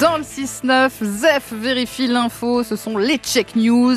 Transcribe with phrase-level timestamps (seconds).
[0.00, 3.96] Dans le 6-9, Zef vérifie l'info, ce sont les check news.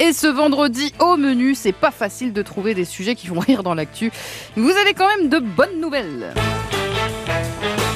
[0.00, 3.62] Et ce vendredi, au menu, c'est pas facile de trouver des sujets qui font rire
[3.62, 4.10] dans l'actu.
[4.56, 6.34] Vous avez quand même de bonnes nouvelles.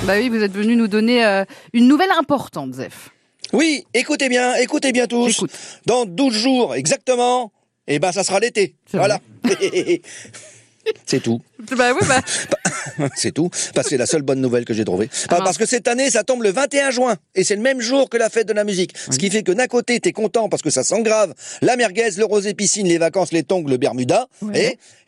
[0.05, 3.11] Bah oui, vous êtes venu nous donner euh, une nouvelle importante, Zef.
[3.53, 5.31] Oui, écoutez bien, écoutez bien tous.
[5.31, 5.51] Écoute.
[5.87, 7.53] Dans 12 jours exactement,
[7.89, 8.77] eh ben ça sera l'été.
[8.93, 9.19] Voilà.
[11.07, 11.41] C'est tout.
[11.77, 12.21] Bah oui, bah.
[13.17, 13.49] C'est tout.
[13.75, 15.09] Parce que c'est la seule bonne nouvelle que j'ai trouvée.
[15.29, 17.17] Pas- Parce que cette année, ça tombe le 21 juin.
[17.35, 18.95] Et c'est le même jour que la fête de la musique.
[19.11, 21.33] Ce qui fait que d'un côté, t'es content parce que ça sent grave.
[21.63, 24.29] La merguez, le rosé piscine, les vacances, les tongs, le Bermuda.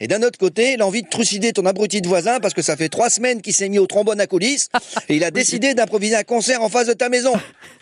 [0.01, 2.89] Et d'un autre côté, l'envie de trucider ton abruti de voisin parce que ça fait
[2.89, 4.69] trois semaines qu'il s'est mis au trombone à coulisses.
[5.09, 7.33] et il a décidé d'improviser un concert en face de ta maison.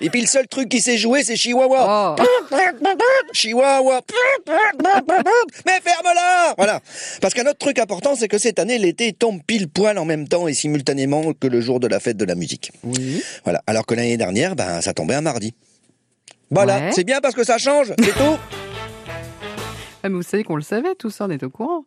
[0.01, 2.17] Et puis le seul truc qui s'est joué, c'est Chihuahua.
[2.19, 2.25] Oh.
[3.33, 4.01] Chihuahua.
[5.67, 6.81] Mais ferme-la Voilà.
[7.21, 10.27] Parce qu'un autre truc important, c'est que cette année, l'été tombe pile poil en même
[10.27, 12.73] temps et simultanément que le jour de la fête de la musique.
[12.83, 13.23] Oui.
[13.45, 13.63] Voilà.
[13.67, 15.53] Alors que l'année dernière, ben, ça tombait un mardi.
[16.51, 16.79] Voilà.
[16.79, 16.93] Ouais.
[16.93, 18.39] C'est bien parce que ça change, c'est tout.
[20.07, 21.87] Ah, mais vous savez qu'on le savait, tout ça, on est au courant.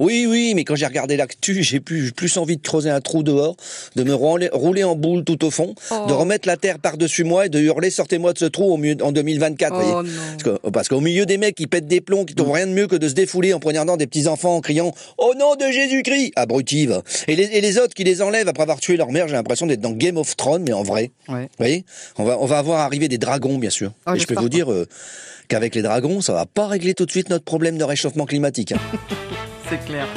[0.00, 3.22] Oui, oui, mais quand j'ai regardé l'actu, j'ai plus, plus envie de creuser un trou
[3.22, 3.54] dehors,
[3.94, 6.06] de me rouler, rouler en boule tout au fond, Oh.
[6.08, 8.96] de remettre la terre par-dessus moi et de hurler sortez-moi de ce trou au mieux,
[9.02, 9.72] en 2024.
[9.74, 10.58] Oh voyez.
[10.72, 12.96] Parce qu'au milieu des mecs qui pètent des plombs, qui trouvent rien de mieux que
[12.96, 16.86] de se défouler en poignardant des petits enfants en criant Au nom de Jésus-Christ Abruti,
[16.86, 17.02] va.
[17.28, 19.66] Et les, et les autres qui les enlèvent après avoir tué leur mère, j'ai l'impression
[19.66, 21.10] d'être dans Game of Thrones, mais en vrai.
[21.28, 21.42] Ouais.
[21.42, 21.84] Vous voyez?
[22.16, 23.92] On va, on va avoir arrivé des dragons, bien sûr.
[24.06, 24.86] Ah, et je peux vous dire euh,
[25.48, 28.72] qu'avec les dragons, ça va pas régler tout de suite notre problème de réchauffement climatique.
[28.72, 28.78] hein.
[29.70, 30.08] C'est clair.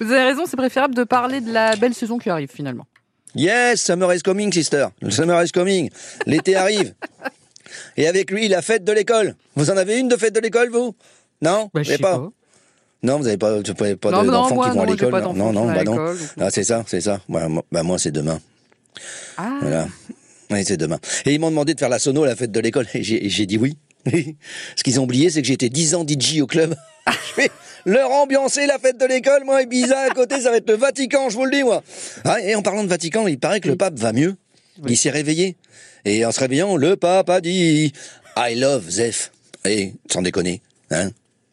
[0.00, 2.86] Vous avez raison, c'est préférable de parler de la belle saison qui arrive finalement.
[3.34, 4.86] Yes, summer is coming, sister.
[5.02, 5.90] Le summer is coming.
[6.26, 6.94] L'été arrive.
[7.98, 9.34] Et avec lui, la fête de l'école.
[9.54, 10.94] Vous en avez une de fête de l'école, vous?
[11.42, 11.70] Non?
[11.74, 12.26] Bah, je sais pas.
[13.02, 13.60] Non, vous n'avez pas,
[14.00, 16.14] pas d'enfants qui vont à non, l'école pas non, d'enfants non, non, bah non.
[16.40, 17.20] Ah, c'est ça, c'est ça.
[17.28, 18.40] Bah, moi, bah, moi, c'est demain.
[19.36, 19.88] Ah, Voilà.
[20.50, 20.98] Oui, c'est demain.
[21.26, 22.86] Et ils m'ont demandé de faire la sono à la fête de l'école.
[22.94, 23.76] Et j'ai et j'ai dit oui.
[24.76, 26.74] Ce qu'ils ont oublié, c'est que j'étais 10 ans DJ au club.
[27.36, 27.50] Je vais
[27.84, 30.76] leur ambiancer la fête de l'école, moi, et Ibiza à côté, ça va être le
[30.76, 31.82] Vatican, je vous le dis, moi.
[32.24, 34.36] Ah, et en parlant de Vatican, il paraît que le pape va mieux.
[34.86, 35.56] Il s'est réveillé.
[36.04, 37.92] Et en se réveillant, le pape a dit
[38.36, 39.32] I love Zef.
[39.64, 40.60] Et sans déconner,
[40.90, 41.10] hein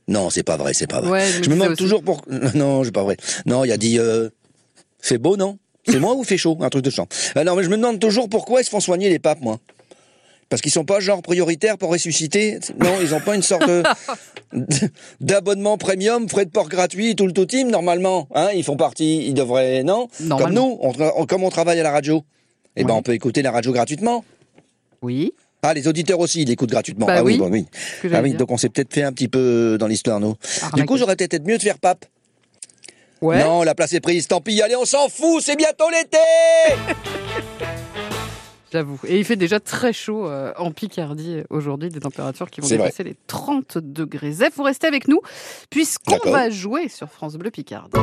[0.07, 1.11] Non, c'est pas vrai, c'est pas vrai.
[1.11, 2.23] Ouais, je me demande toujours pour.
[2.55, 3.17] Non, c'est pas vrai.
[3.45, 4.29] Non, il a dit euh,
[4.99, 5.57] fait beau, non?
[5.87, 6.57] C'est moi ou fait chaud?
[6.61, 7.07] Un truc de chant.
[7.35, 9.59] Non, mais je me demande toujours pourquoi ils se font soigner les papes, moi?
[10.49, 12.59] Parce qu'ils sont pas genre prioritaires pour ressusciter.
[12.79, 13.69] Non, ils ont pas une sorte
[15.21, 18.27] d'abonnement premium, frais de port gratuit, tout le tout team normalement.
[18.33, 20.07] Hein, ils font partie, ils devraient non?
[20.27, 22.23] Comme nous, on, tra- on- comme on travaille à la radio,
[22.75, 24.23] eh ben on peut écouter la radio gratuitement.
[25.01, 25.33] oui.
[25.61, 27.05] Ah, les auditeurs aussi, ils l'écoutent gratuitement.
[27.05, 27.65] Bah ah oui, oui, bon, oui.
[28.13, 30.31] Ah oui, donc on s'est peut-être fait un petit peu dans l'histoire, nous.
[30.41, 30.85] Du Arnaqué.
[30.87, 32.05] coup, j'aurais peut-être mieux de faire pape.
[33.21, 33.43] Ouais.
[33.43, 36.17] Non, la place est prise, tant pis, allez, on s'en fout, c'est bientôt l'été
[38.71, 38.99] J'avoue.
[39.07, 42.67] Et il fait déjà très chaud euh, en Picardie euh, aujourd'hui, des températures qui vont
[42.67, 42.77] vrai.
[42.77, 44.31] dépasser les 30 degrés.
[44.31, 45.21] Zef, vous restez avec nous,
[45.69, 47.99] puisqu'on va jouer sur France Bleu Picardie.